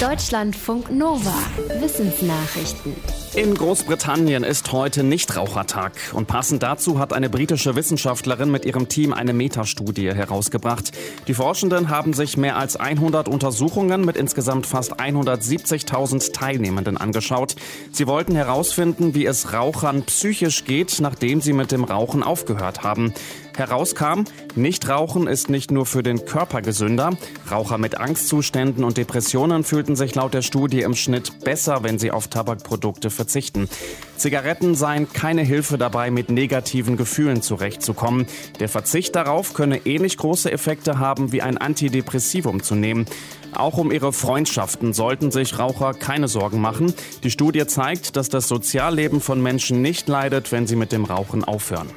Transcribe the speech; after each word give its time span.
Deutschlandfunk 0.00 0.90
Nova. 0.90 1.32
Wissensnachrichten. 1.80 2.94
In 3.34 3.54
Großbritannien 3.54 4.44
ist 4.44 4.70
heute 4.72 5.02
Nichtrauchertag 5.02 5.92
und 6.12 6.26
passend 6.26 6.62
dazu 6.62 6.98
hat 6.98 7.14
eine 7.14 7.30
britische 7.30 7.76
Wissenschaftlerin 7.76 8.50
mit 8.50 8.66
ihrem 8.66 8.88
Team 8.88 9.14
eine 9.14 9.32
Metastudie 9.32 10.12
herausgebracht. 10.12 10.92
Die 11.28 11.32
Forschenden 11.34 11.88
haben 11.88 12.12
sich 12.12 12.36
mehr 12.36 12.56
als 12.56 12.76
100 12.76 13.26
Untersuchungen 13.26 14.04
mit 14.04 14.18
insgesamt 14.18 14.66
fast 14.66 15.00
170.000 15.00 16.32
Teilnehmenden 16.32 16.98
angeschaut. 16.98 17.56
Sie 17.90 18.06
wollten 18.06 18.34
herausfinden, 18.34 19.14
wie 19.14 19.24
es 19.24 19.54
Rauchern 19.54 20.02
psychisch 20.02 20.64
geht, 20.66 21.00
nachdem 21.00 21.40
sie 21.40 21.54
mit 21.54 21.72
dem 21.72 21.84
Rauchen 21.84 22.22
aufgehört 22.22 22.82
haben. 22.82 23.14
Herauskam, 23.56 24.24
Nichtrauchen 24.54 25.26
ist 25.26 25.48
nicht 25.48 25.70
nur 25.70 25.86
für 25.86 26.02
den 26.02 26.24
Körper 26.24 26.62
gesünder. 26.62 27.16
Raucher 27.50 27.78
mit 27.78 27.98
Angstzuständen 27.98 28.84
und 28.84 28.96
Depressionen 28.96 29.64
fühlten 29.64 29.96
sich 29.96 30.14
laut 30.14 30.34
der 30.34 30.42
Studie 30.42 30.82
im 30.82 30.94
Schnitt 30.94 31.40
besser, 31.40 31.82
wenn 31.82 31.98
sie 31.98 32.10
auf 32.10 32.28
Tabakprodukte 32.28 33.10
verzichten. 33.10 33.68
Zigaretten 34.16 34.74
seien 34.74 35.10
keine 35.12 35.42
Hilfe 35.42 35.78
dabei, 35.78 36.10
mit 36.10 36.30
negativen 36.30 36.96
Gefühlen 36.96 37.42
zurechtzukommen. 37.42 38.26
Der 38.60 38.68
Verzicht 38.68 39.16
darauf 39.16 39.54
könne 39.54 39.86
ähnlich 39.86 40.16
große 40.16 40.50
Effekte 40.52 40.98
haben, 40.98 41.32
wie 41.32 41.42
ein 41.42 41.58
Antidepressivum 41.58 42.62
zu 42.62 42.74
nehmen. 42.74 43.06
Auch 43.54 43.78
um 43.78 43.90
ihre 43.90 44.12
Freundschaften 44.12 44.92
sollten 44.92 45.30
sich 45.30 45.58
Raucher 45.58 45.94
keine 45.94 46.28
Sorgen 46.28 46.60
machen. 46.60 46.92
Die 47.22 47.30
Studie 47.30 47.66
zeigt, 47.66 48.16
dass 48.16 48.28
das 48.28 48.48
Sozialleben 48.48 49.20
von 49.20 49.42
Menschen 49.42 49.80
nicht 49.80 50.08
leidet, 50.08 50.52
wenn 50.52 50.66
sie 50.66 50.76
mit 50.76 50.92
dem 50.92 51.04
Rauchen 51.04 51.42
aufhören. 51.42 51.88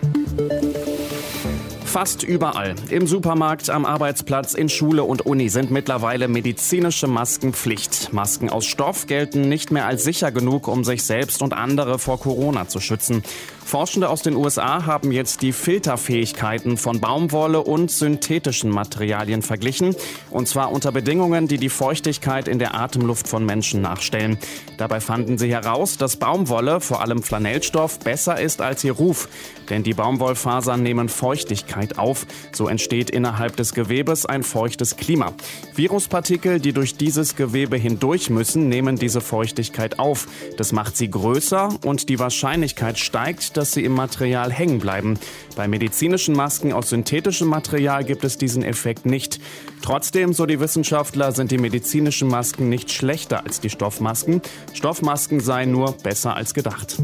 Fast 1.89 2.21
überall, 2.21 2.75
im 2.91 3.07
Supermarkt, 3.07 3.71
am 3.71 3.84
Arbeitsplatz, 3.84 4.53
in 4.53 4.70
Schule 4.70 5.03
und 5.03 5.25
Uni 5.25 5.49
sind 5.49 5.71
mittlerweile 5.71 6.27
medizinische 6.27 7.07
Masken 7.07 7.52
Pflicht. 7.52 8.13
Masken 8.13 8.52
aus 8.52 8.67
Stoff 8.67 9.07
gelten 9.07 9.49
nicht 9.49 9.71
mehr 9.71 9.88
als 9.88 10.03
sicher 10.03 10.31
genug, 10.31 10.67
um 10.67 10.83
sich 10.83 11.02
selbst 11.02 11.41
und 11.41 11.52
andere 11.52 11.97
vor 11.97 12.19
Corona 12.19 12.67
zu 12.67 12.80
schützen. 12.80 13.23
Forschende 13.66 14.09
aus 14.09 14.22
den 14.22 14.36
USA 14.36 14.86
haben 14.86 15.11
jetzt 15.11 15.41
die 15.44 15.52
Filterfähigkeiten 15.52 16.78
von 16.78 17.00
Baumwolle 17.00 17.61
und 17.61 17.91
synthetischen 17.91 18.69
Materialien 18.72 19.41
verglichen, 19.41 19.95
und 20.30 20.47
zwar 20.47 20.72
unter 20.72 20.91
Bedingungen, 20.91 21.47
die 21.47 21.58
die 21.58 21.69
Feuchtigkeit 21.69 22.47
in 22.47 22.59
der 22.59 22.75
Atemluft 22.75 23.28
von 23.28 23.45
Menschen 23.45 23.81
nachstellen. 23.81 24.38
Dabei 24.78 25.00
fanden 25.00 25.38
sie 25.38 25.52
heraus, 25.52 25.97
dass 25.97 26.17
Baumwolle, 26.17 26.81
vor 26.81 27.02
allem 27.02 27.22
Flanellstoff, 27.22 28.00
besser 28.00 28.39
ist 28.39 28.61
als 28.61 28.83
ihr 28.83 28.94
Ruf, 28.94 29.28
denn 29.69 29.83
die 29.83 29.94
Baumwollfasern 29.94 30.81
nehmen 30.81 31.09
Feuchtigkeit 31.09 31.78
auf. 31.97 32.25
So 32.52 32.67
entsteht 32.67 33.09
innerhalb 33.09 33.55
des 33.55 33.73
Gewebes 33.73 34.25
ein 34.25 34.44
feuchtes 34.44 34.97
Klima. 34.97 35.33
Viruspartikel, 35.75 36.59
die 36.59 36.73
durch 36.73 36.95
dieses 36.95 37.35
Gewebe 37.35 37.77
hindurch 37.77 38.30
müssen, 38.30 38.67
nehmen 38.67 38.97
diese 38.97 39.22
Feuchtigkeit 39.22 40.00
auf. 40.00 40.27
Das 40.57 40.72
macht 40.72 40.97
sie 40.97 41.09
größer 41.09 41.69
und 41.85 42.09
die 42.09 42.19
Wahrscheinlichkeit 42.19 43.00
steigt, 43.00 43.57
dass 43.57 43.72
sie 43.72 43.83
im 43.83 43.94
Material 43.94 44.52
hängen 44.52 44.80
bleiben. 44.80 45.17
Bei 45.55 45.67
medizinischen 45.67 46.35
Masken 46.35 46.73
aus 46.73 46.89
synthetischem 46.89 47.47
Material 47.47 48.03
gibt 48.03 48.23
es 48.23 48.38
diesen 48.38 48.63
Effekt 48.63 49.05
nicht. 49.05 49.39
Trotzdem, 49.81 50.33
so 50.33 50.45
die 50.45 50.59
Wissenschaftler, 50.59 51.31
sind 51.31 51.52
die 51.52 51.57
medizinischen 51.57 52.27
Masken 52.27 52.69
nicht 52.69 52.91
schlechter 52.91 53.45
als 53.45 53.59
die 53.59 53.69
Stoffmasken. 53.69 54.41
Stoffmasken 54.73 55.39
seien 55.39 55.72
nur 55.72 55.94
besser 55.94 56.35
als 56.35 56.53
gedacht. 56.53 56.97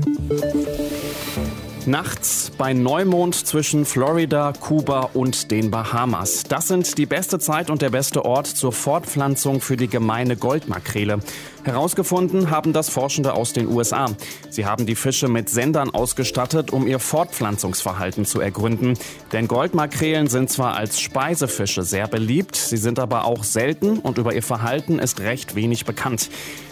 Nachts 1.88 2.52
bei 2.58 2.74
Neumond 2.74 3.36
zwischen 3.36 3.86
Florida, 3.86 4.54
Kuba 4.60 5.12
und 5.14 5.52
den 5.52 5.70
Bahamas. 5.70 6.42
Das 6.44 6.68
sind 6.68 6.98
die 6.98 7.06
beste 7.06 7.38
Zeit 7.38 7.70
und 7.70 7.84
der 7.84 7.92
beste 7.92 8.26
Ort 8.26 8.48
zur 8.48 8.72
Fortpflanzung 8.72 9.62
für 9.62 9.78
die 9.78 9.88
gemeine 9.88 10.36
Goldmakrele. 10.36 11.20
Herausgefunden 11.64 12.50
haben 12.50 12.74
das 12.74 12.90
Forschende 12.90 13.34
aus 13.34 13.54
den 13.54 13.68
USA. 13.68 14.08
Sie 14.50 14.66
haben 14.66 14.88
die 14.88 14.96
Fische 14.96 15.28
mit 15.28 15.50
Sendern 15.50 15.92
ausgestattet, 15.92 16.74
um 16.74 16.88
ihr 16.88 17.00
Fortpflanzungsverhalten 17.00 18.26
zu 18.26 18.40
ergründen. 18.40 18.96
Denn 19.32 19.48
Goldmakrelen 19.48 20.28
sind 20.28 20.50
zwar 20.50 20.76
als 20.76 21.00
Speisefische 21.00 21.84
sehr 21.84 22.08
beliebt, 22.08 22.56
sie 22.56 22.78
sind 22.78 22.98
aber 22.98 23.26
auch 23.26 23.44
selten 23.44 24.00
und 24.00 24.18
über 24.18 24.34
ihr 24.34 24.44
Verhalten 24.44 24.98
ist 24.98 25.20
recht 25.20 25.54
wenig 25.54 25.86
bekannt. 25.86 26.30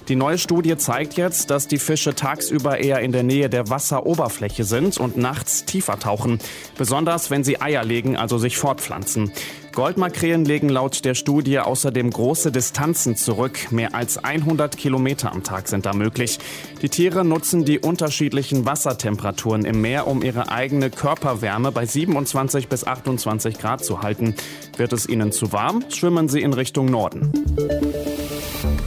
Die 0.09 0.15
neue 0.17 0.37
Studie 0.37 0.75
zeigt 0.75 1.15
jetzt, 1.15 1.49
dass 1.49 1.69
die 1.69 1.77
Fische 1.77 2.13
tagsüber 2.13 2.79
eher 2.79 2.99
in 2.99 3.13
der 3.13 3.23
Nähe 3.23 3.49
der 3.49 3.69
Wasseroberfläche 3.69 4.65
sind 4.65 4.97
und 4.97 5.15
nachts 5.15 5.63
tiefer 5.63 5.97
tauchen. 5.97 6.39
Besonders 6.77 7.31
wenn 7.31 7.45
sie 7.45 7.61
Eier 7.61 7.85
legen, 7.85 8.17
also 8.17 8.37
sich 8.37 8.57
fortpflanzen. 8.57 9.31
Goldmakrelen 9.73 10.45
legen 10.45 10.69
laut 10.69 11.03
der 11.03 11.15
Studie 11.15 11.57
außerdem 11.59 12.11
große 12.11 12.51
Distanzen 12.51 13.15
zurück. 13.15 13.71
Mehr 13.71 13.95
als 13.95 14.23
100 14.23 14.77
Kilometer 14.77 15.31
am 15.31 15.43
Tag 15.43 15.67
sind 15.67 15.85
da 15.85 15.93
möglich. 15.93 16.37
Die 16.81 16.89
Tiere 16.89 17.25
nutzen 17.25 17.65
die 17.65 17.79
unterschiedlichen 17.79 18.65
Wassertemperaturen 18.65 19.65
im 19.65 19.81
Meer, 19.81 20.05
um 20.07 20.21
ihre 20.21 20.49
eigene 20.49 20.91
Körperwärme 20.91 21.71
bei 21.71 21.85
27 21.85 22.67
bis 22.67 22.85
28 22.85 23.57
Grad 23.57 23.83
zu 23.83 24.03
halten. 24.03 24.35
Wird 24.77 24.93
es 24.93 25.07
ihnen 25.07 25.31
zu 25.31 25.53
warm, 25.53 25.83
schwimmen 25.89 26.29
sie 26.29 26.41
in 26.41 26.53
Richtung 26.53 26.85
Norden. 26.85 27.31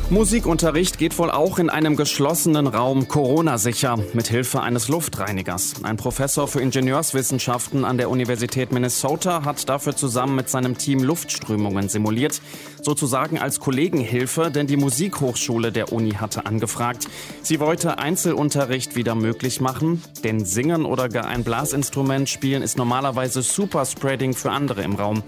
Musikunterricht 0.09 0.99
geht 0.99 1.19
wohl 1.19 1.33
auch 1.33 1.59
in 1.59 1.69
einem 1.69 1.97
geschlossenen 1.97 2.69
Raum 2.69 3.09
Corona-sicher 3.09 3.99
mit 4.12 4.28
Hilfe 4.28 4.62
eines 4.62 4.87
Luftreinigers. 4.87 5.83
Ein 5.83 5.97
Professor 5.97 6.47
für 6.47 6.61
Ingenieurswissenschaften 6.61 7.84
an 7.84 7.99
der 7.99 8.09
Universität 8.09 8.71
Minnesota 8.71 9.45
hat 9.45 9.69
dafür 9.69 9.97
zusammen 9.97 10.37
mit 10.37 10.49
seinem 10.49 10.78
Team 10.78 11.03
Luftströmungen 11.03 11.89
simuliert, 11.89 12.41
sozusagen 12.86 13.38
als 13.38 13.58
Kollegenhilfe, 13.58 14.50
denn 14.50 14.69
die 14.69 14.76
Musikhochschule 14.76 15.72
der 15.72 15.92
Uni 15.92 16.12
hatte 16.12 16.47
angefragt. 16.47 17.08
Sie 17.42 17.58
wollte 17.58 17.98
Einzelunterricht 17.98 18.94
wieder 18.94 19.16
möglich 19.16 19.60
machen, 19.60 20.02
denn 20.22 20.44
Singen 20.44 20.86
oder 20.86 21.08
gar 21.08 21.26
ein 21.26 21.42
Blasinstrument 21.42 22.28
spielen 22.28 22.62
ist 22.62 22.78
normalerweise 22.78 23.42
Superspreading 23.42 24.34
für 24.34 24.52
andere 24.52 24.82
im 24.82 24.94
Raum. 24.94 25.24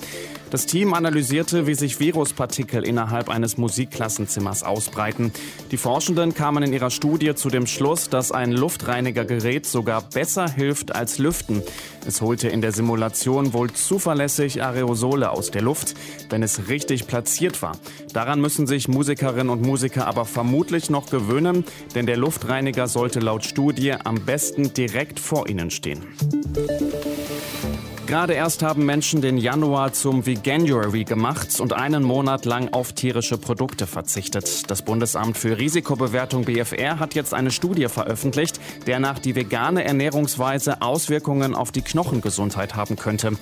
Das 0.50 0.64
Team 0.64 0.94
analysierte, 0.94 1.66
wie 1.66 1.74
sich 1.74 2.00
Viruspartikel 2.00 2.82
innerhalb 2.82 3.28
eines 3.28 3.58
Musikklassenzimmers 3.58 4.62
ausbreiten. 4.62 5.30
Die 5.72 5.76
Forschenden 5.76 6.32
kamen 6.32 6.62
in 6.62 6.72
ihrer 6.72 6.90
Studie 6.90 7.34
zu 7.34 7.50
dem 7.50 7.66
Schluss, 7.66 8.08
dass 8.08 8.32
ein 8.32 8.52
Luftreinigergerät 8.52 9.66
sogar 9.66 10.00
besser 10.00 10.48
hilft 10.48 10.94
als 10.94 11.18
Lüften. 11.18 11.62
Es 12.06 12.22
holte 12.22 12.48
in 12.48 12.62
der 12.62 12.72
Simulation 12.72 13.52
wohl 13.52 13.70
zuverlässig 13.72 14.62
Aerosole 14.62 15.30
aus 15.30 15.50
der 15.50 15.60
Luft, 15.60 15.94
wenn 16.30 16.42
es 16.42 16.68
richtig 16.68 17.06
platziert 17.06 17.47
war. 17.62 17.76
Daran 18.12 18.40
müssen 18.40 18.66
sich 18.66 18.88
Musikerinnen 18.88 19.50
und 19.50 19.62
Musiker 19.62 20.06
aber 20.06 20.24
vermutlich 20.24 20.90
noch 20.90 21.10
gewöhnen, 21.10 21.64
denn 21.94 22.06
der 22.06 22.16
Luftreiniger 22.16 22.86
sollte 22.88 23.20
laut 23.20 23.44
Studie 23.44 23.92
am 23.92 24.16
besten 24.16 24.74
direkt 24.74 25.20
vor 25.20 25.48
ihnen 25.48 25.70
stehen. 25.70 26.06
Gerade 28.08 28.32
erst 28.32 28.62
haben 28.62 28.86
Menschen 28.86 29.20
den 29.20 29.36
Januar 29.36 29.92
zum 29.92 30.24
Veganuary 30.24 31.04
gemacht 31.04 31.60
und 31.60 31.74
einen 31.74 32.02
Monat 32.02 32.46
lang 32.46 32.72
auf 32.72 32.94
tierische 32.94 33.36
Produkte 33.36 33.86
verzichtet. 33.86 34.70
Das 34.70 34.80
Bundesamt 34.80 35.36
für 35.36 35.58
Risikobewertung 35.58 36.46
BFR 36.46 37.00
hat 37.00 37.14
jetzt 37.14 37.34
eine 37.34 37.50
Studie 37.50 37.86
veröffentlicht, 37.88 38.60
der 38.86 38.98
nach 38.98 39.18
die 39.18 39.34
vegane 39.34 39.84
Ernährungsweise 39.84 40.80
Auswirkungen 40.80 41.54
auf 41.54 41.70
die 41.70 41.82
Knochengesundheit 41.82 42.74
haben 42.76 42.96
könnte. 42.96 43.32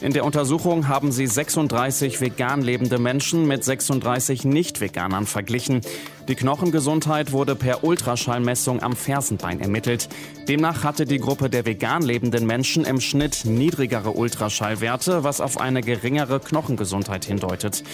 In 0.00 0.12
der 0.12 0.24
Untersuchung 0.24 0.88
haben 0.88 1.12
sie 1.12 1.28
36 1.28 2.20
vegan 2.20 2.62
lebende 2.62 2.98
Menschen 2.98 3.46
mit 3.46 3.62
36 3.62 4.44
Nicht-Veganern 4.44 5.26
verglichen. 5.26 5.82
Die 6.28 6.34
Knochengesundheit 6.34 7.30
wurde 7.30 7.54
per 7.54 7.84
Ultraschallmessung 7.84 8.82
am 8.82 8.96
Fersenbein 8.96 9.60
ermittelt. 9.60 10.08
Demnach 10.48 10.82
hatte 10.82 11.04
die 11.04 11.18
Gruppe 11.18 11.48
der 11.48 11.64
vegan 11.66 12.02
lebenden 12.02 12.46
Menschen 12.46 12.84
im 12.84 13.00
Schnitt 13.00 13.44
niedrigere 13.44 14.15
Ultraschallwerte, 14.16 15.24
was 15.24 15.40
auf 15.40 15.58
eine 15.58 15.82
geringere 15.82 16.40
Knochengesundheit 16.40 17.24
hindeutet. 17.24 17.84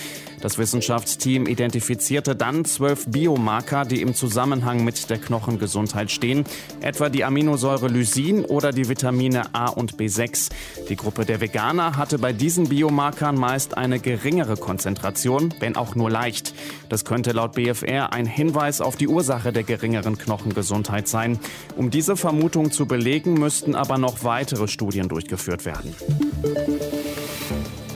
Das 0.40 0.58
Wissenschaftsteam 0.58 1.46
identifizierte 1.46 2.34
dann 2.34 2.64
zwölf 2.64 3.06
Biomarker, 3.06 3.84
die 3.84 4.02
im 4.02 4.14
Zusammenhang 4.14 4.82
mit 4.82 5.08
der 5.08 5.18
Knochengesundheit 5.18 6.10
stehen, 6.10 6.44
etwa 6.80 7.08
die 7.08 7.24
Aminosäure 7.24 7.86
Lysin 7.86 8.44
oder 8.44 8.72
die 8.72 8.88
Vitamine 8.88 9.54
A 9.54 9.68
und 9.68 9.94
B6. 9.94 10.50
Die 10.88 10.96
Gruppe 10.96 11.24
der 11.24 11.40
Veganer 11.40 11.96
hatte 11.96 12.18
bei 12.18 12.32
diesen 12.32 12.68
Biomarkern 12.68 13.36
meist 13.36 13.76
eine 13.76 14.00
geringere 14.00 14.56
Konzentration, 14.56 15.54
wenn 15.60 15.76
auch 15.76 15.94
nur 15.94 16.10
leicht. 16.10 16.54
Das 16.88 17.04
könnte 17.04 17.30
laut 17.30 17.52
BFR 17.52 18.12
ein 18.12 18.26
Hinweis 18.26 18.80
auf 18.80 18.96
die 18.96 19.08
Ursache 19.08 19.52
der 19.52 19.62
geringeren 19.62 20.18
Knochengesundheit 20.18 21.06
sein. 21.06 21.38
Um 21.76 21.90
diese 21.90 22.16
Vermutung 22.16 22.72
zu 22.72 22.86
belegen, 22.86 23.34
müssten 23.34 23.74
aber 23.76 23.96
noch 23.96 24.24
weitere 24.24 24.66
Studien 24.66 25.08
durchgeführt 25.08 25.64
werden. 25.64 25.94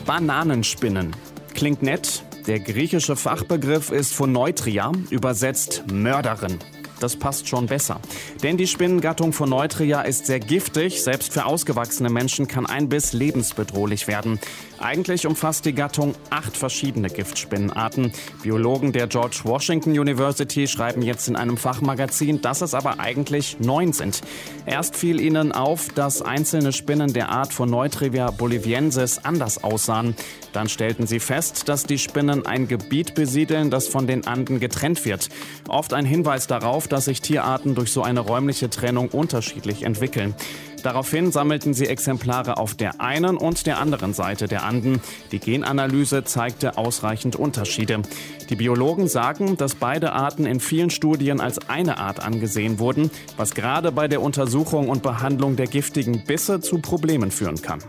Bananenspinnen. 0.05 1.15
Klingt 1.53 1.81
nett. 1.81 2.23
Der 2.47 2.59
griechische 2.59 3.15
Fachbegriff 3.15 3.91
ist 3.91 4.13
Phoneutria, 4.13 4.91
übersetzt 5.09 5.83
Mörderin. 5.91 6.59
Das 6.99 7.15
passt 7.15 7.47
schon 7.47 7.67
besser. 7.67 7.99
Denn 8.43 8.57
die 8.57 8.67
Spinnengattung 8.67 9.33
von 9.33 9.49
Neutria 9.49 10.01
ist 10.01 10.25
sehr 10.25 10.39
giftig. 10.39 11.01
Selbst 11.01 11.33
für 11.33 11.45
ausgewachsene 11.45 12.09
Menschen 12.09 12.47
kann 12.47 12.65
ein 12.65 12.89
Biss 12.89 13.13
lebensbedrohlich 13.13 14.07
werden. 14.07 14.39
Eigentlich 14.79 15.25
umfasst 15.25 15.65
die 15.65 15.73
Gattung 15.73 16.15
acht 16.29 16.55
verschiedene 16.55 17.09
Giftspinnenarten. 17.09 18.11
Biologen 18.43 18.91
der 18.91 19.07
George 19.07 19.41
Washington 19.43 19.97
University 19.97 20.67
schreiben 20.67 21.01
jetzt 21.01 21.27
in 21.27 21.35
einem 21.35 21.57
Fachmagazin, 21.57 22.41
dass 22.41 22.61
es 22.61 22.73
aber 22.73 22.99
eigentlich 22.99 23.59
neun 23.59 23.93
sind. 23.93 24.21
Erst 24.65 24.95
fiel 24.95 25.19
ihnen 25.19 25.51
auf, 25.51 25.89
dass 25.89 26.21
einzelne 26.21 26.73
Spinnen 26.73 27.13
der 27.13 27.29
Art 27.29 27.53
von 27.53 27.69
Neutrivia 27.69 28.31
boliviensis 28.31 29.19
anders 29.23 29.63
aussahen. 29.63 30.15
Dann 30.57 30.69
stellten 30.69 31.05
sie 31.05 31.19
fest, 31.19 31.69
dass 31.69 31.83
die 31.83 31.99
Spinnen 31.99 32.47
ein 32.47 32.67
Gebiet 32.67 33.13
besiedeln, 33.13 33.69
das 33.69 33.87
von 33.87 34.07
den 34.07 34.25
Anden 34.25 34.59
getrennt 34.59 35.05
wird. 35.05 35.29
Oft 35.67 35.93
ein 35.93 36.03
Hinweis 36.03 36.47
darauf, 36.47 36.87
dass 36.87 37.05
sich 37.05 37.21
Tierarten 37.21 37.75
durch 37.75 37.91
so 37.91 38.01
eine 38.01 38.21
räumliche 38.21 38.67
Trennung 38.67 39.09
unterschiedlich 39.09 39.83
entwickeln. 39.83 40.33
Daraufhin 40.81 41.31
sammelten 41.31 41.75
sie 41.75 41.85
Exemplare 41.85 42.57
auf 42.57 42.73
der 42.73 43.01
einen 43.01 43.37
und 43.37 43.67
der 43.67 43.77
anderen 43.77 44.15
Seite 44.15 44.47
der 44.47 44.63
Anden. 44.63 44.99
Die 45.31 45.37
Genanalyse 45.37 46.23
zeigte 46.23 46.79
ausreichend 46.79 47.35
Unterschiede. 47.35 48.01
Die 48.49 48.55
Biologen 48.55 49.07
sagen, 49.07 49.57
dass 49.57 49.75
beide 49.75 50.13
Arten 50.13 50.47
in 50.47 50.59
vielen 50.59 50.89
Studien 50.89 51.39
als 51.39 51.69
eine 51.69 51.99
Art 51.99 52.19
angesehen 52.19 52.79
wurden, 52.79 53.11
was 53.37 53.53
gerade 53.53 53.91
bei 53.91 54.07
der 54.07 54.23
Untersuchung 54.23 54.89
und 54.89 55.03
Behandlung 55.03 55.55
der 55.55 55.67
giftigen 55.67 56.23
Bisse 56.25 56.61
zu 56.61 56.79
Problemen 56.79 57.29
führen 57.29 57.61
kann. 57.61 57.83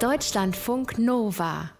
Deutschlandfunk 0.00 0.98
Nova 0.98 1.70